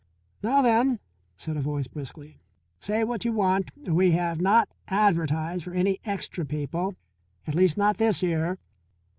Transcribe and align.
"Now, 0.41 0.63
then," 0.63 0.99
said 1.37 1.57
a 1.57 1.61
voice 1.61 1.85
briskly. 1.85 2.39
"Say 2.79 3.03
what 3.03 3.23
you 3.23 3.33
want. 3.33 3.69
We 3.87 4.13
have 4.13 4.41
not 4.41 4.67
advertised 4.87 5.63
for 5.63 5.73
any 5.75 5.99
extra 6.05 6.43
people. 6.43 6.95
At 7.45 7.53
least 7.53 7.77
not 7.77 7.99
this 7.99 8.23
year." 8.23 8.57